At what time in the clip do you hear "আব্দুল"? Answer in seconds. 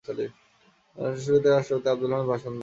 1.89-2.11